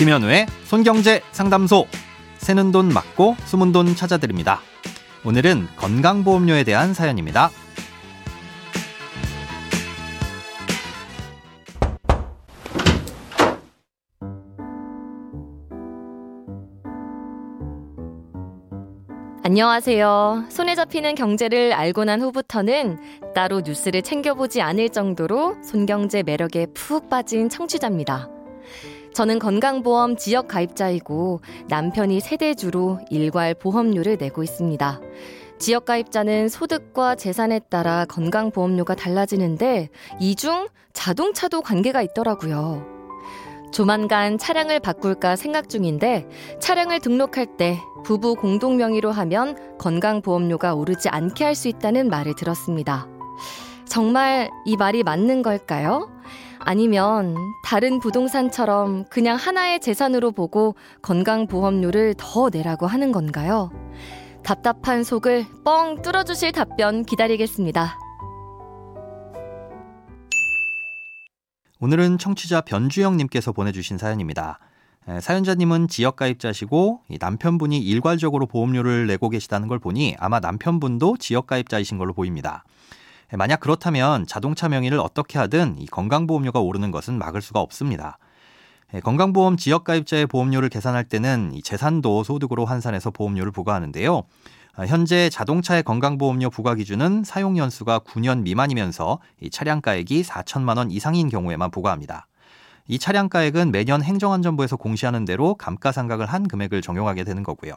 [0.00, 1.86] 김현우의 손경제 상담소.
[2.38, 4.60] 새는 돈 맞고 숨은 돈 찾아드립니다.
[5.26, 7.50] 오늘은 건강보험료에 대한 사연입니다.
[19.44, 20.46] 안녕하세요.
[20.48, 22.98] 손에 잡히는 경제를 알고 난 후부터는
[23.34, 28.30] 따로 뉴스를 챙겨보지 않을 정도로 손경제 매력에 푹 빠진 청취자입니다.
[29.14, 35.00] 저는 건강보험 지역 가입자이고 남편이 세대주로 일괄 보험료를 내고 있습니다.
[35.58, 42.84] 지역 가입자는 소득과 재산에 따라 건강보험료가 달라지는데 이 중 자동차도 관계가 있더라고요.
[43.72, 46.28] 조만간 차량을 바꿀까 생각 중인데
[46.60, 53.06] 차량을 등록할 때 부부 공동 명의로 하면 건강보험료가 오르지 않게 할 수 있다는 말을 들었습니다.
[53.86, 56.10] 정말 이 말이 맞는 걸까요?
[56.60, 63.70] 아니면 다른 부동산처럼 그냥 하나의 재산으로 보고 건강보험료를 더 내라고 하는 건가요?
[64.44, 67.98] 답답한 속을 뻥 뚫어주실 답변 기다리겠습니다.
[71.80, 74.58] 오늘은 청취자 변주영님께서 보내주신 사연입니다.
[75.20, 82.64] 사연자님은 지역가입자시고 남편분이 일괄적으로 보험료를 내고 계시다는 걸 보니 아마 남편분도 지역가입자이신 걸로 보입니다.
[83.36, 88.18] 만약 그렇다면 자동차 명의를 어떻게 하든 이 건강보험료가 오르는 것은 막을 수가 없습니다.
[89.04, 94.24] 건강보험 지역가입자의 보험료를 계산할 때는 이 재산도 소득으로 환산해서 보험료를 부과하는데요.
[94.74, 101.28] 아, 현재 자동차의 건강보험료 부과 기준은 사용 연수가 9년 미만이면서 이 차량가액이 4천만 원 이상인
[101.28, 102.26] 경우에만 부과합니다.
[102.88, 107.74] 이 차량가액은 매년 행정안전부에서 공시하는 대로 감가상각을 한 금액을 적용하게 되는 거고요.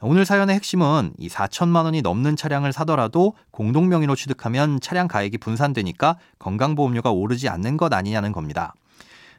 [0.00, 6.18] 오늘 사연의 핵심은 이 4천만 원이 넘는 차량을 사더라도 공동 명의로 취득하면 차량 가액이 분산되니까
[6.38, 8.74] 건강보험료가 오르지 않는 것 아니냐는 겁니다.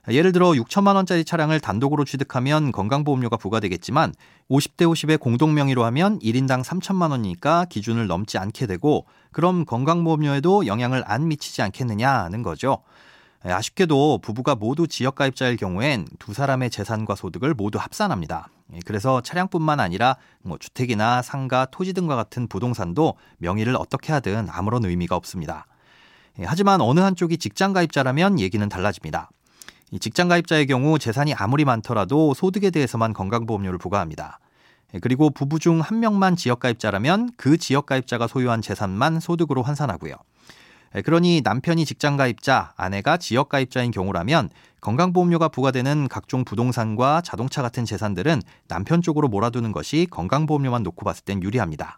[0.09, 4.13] 예를 들어 6천만 원짜리 차량을 단독으로 취득하면 건강보험료가 부과되겠지만
[4.49, 11.03] 50대 50의 공동 명의로 하면 1인당 3천만 원이니까 기준을 넘지 않게 되고 그럼 건강보험료에도 영향을
[11.05, 12.79] 안 미치지 않겠느냐는 거죠.
[13.43, 18.49] 아쉽게도 부부가 모두 지역가입자일 경우엔 두 사람의 재산과 소득을 모두 합산합니다.
[18.85, 25.15] 그래서 차량뿐만 아니라 뭐 주택이나 상가, 토지 등과 같은 부동산도 명의를 어떻게 하든 아무런 의미가
[25.15, 25.65] 없습니다.
[26.43, 29.29] 하지만 어느 한쪽이 직장 가입자라면 얘기는 달라집니다.
[29.99, 34.39] 직장 가입자의 경우 재산이 아무리 많더라도 소득에 대해서만 건강보험료를 부과합니다.
[35.01, 40.13] 그리고 부부 중 한 명만 지역 가입자라면 그 지역 가입자가 소유한 재산만 소득으로 환산하고요.
[41.03, 44.49] 그러니 남편이 직장 가입자, 아내가 지역 가입자인 경우라면
[44.81, 51.43] 건강보험료가 부과되는 각종 부동산과 자동차 같은 재산들은 남편 쪽으로 몰아두는 것이 건강보험료만 놓고 봤을 땐
[51.43, 51.97] 유리합니다.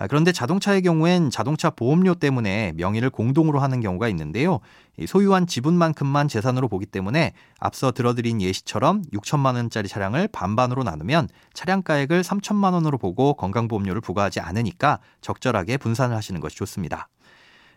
[0.00, 4.60] 아, 그런데 자동차의 경우엔 자동차 보험료 때문에 명의를 공동으로 하는 경우가 있는데요.
[5.06, 12.74] 소유한 지분만큼만 재산으로 보기 때문에 앞서 들어드린 예시처럼 6천만 원짜리 차량을 반반으로 나누면 차량가액을 3천만
[12.74, 17.08] 원으로 보고 건강보험료를 부과하지 않으니까 적절하게 분산을 하시는 것이 좋습니다.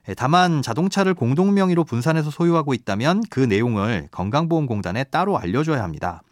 [0.10, 6.24] 예, 다만 자동차를 공동 명의로 분산해서 소유하고 있다면 그 내용을 건강보험공단에 따로 알려줘야 합니다.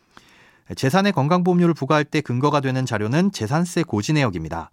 [0.76, 4.72] 재산의 건강보험료를 부과할 때 근거가 되는 자료는 재산세 고지 내역입니다.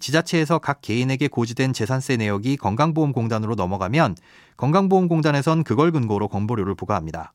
[0.00, 4.16] 지자체에서 각 개인에게 고지된 재산세 내역이 건강보험공단으로 넘어가면
[4.56, 7.32] 건강보험공단에선 그걸 근거로 건보료를 부과합니다.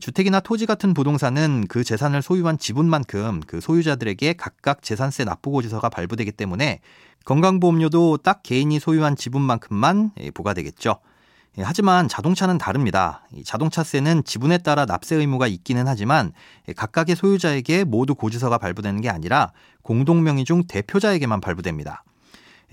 [0.00, 6.80] 주택이나 토지 같은 부동산은 그 재산을 소유한 지분만큼 그 소유자들에게 각각 재산세 납부고지서가 발부되기 때문에
[7.24, 10.98] 건강보험료도 딱 개인이 소유한 지분만큼만 부과되겠죠.
[11.58, 13.22] 예, 하지만 자동차는 다릅니다.
[13.44, 16.32] 자동차세는 지분에 따라 납세 의무가 있기는 하지만
[16.76, 19.52] 각각의 소유자에게 모두 고지서가 발부되는 게 아니라
[19.82, 22.02] 공동명의 중 대표자에게만 발부됩니다.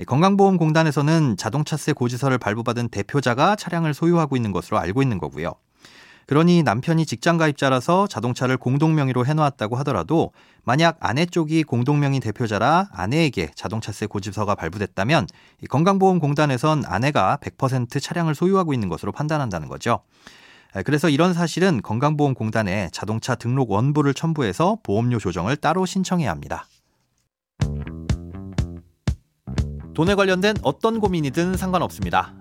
[0.07, 5.53] 건강보험공단에서는 자동차세 고지서를 발부받은 대표자가 차량을 소유하고 있는 것으로 알고 있는 거고요.
[6.31, 10.31] 그러니 남편이 직장 가입자라서 자동차를 공동명의로 해놓았다고 하더라도
[10.63, 15.27] 만약 아내 쪽이 공동명의 대표자라 아내에게 자동차세 고지서가 발부됐다면
[15.69, 20.03] 건강보험공단에선 아내가 100% 차량을 소유하고 있는 것으로 판단한다는 거죠.
[20.85, 26.65] 그래서 이런 사실은 건강보험공단에 자동차 등록 원부를 첨부해서 보험료 조정을 따로 신청해야 합니다.
[29.93, 32.40] 돈에 관련된 어떤 고민이든 상관없습니다.